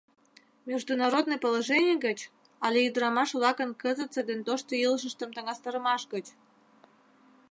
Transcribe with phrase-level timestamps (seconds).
[0.71, 2.19] Международный положений гыч
[2.65, 6.25] але ӱдырамаш-влакын кызытсе ден тошто илышыштым таҥастарымаш гыч?..»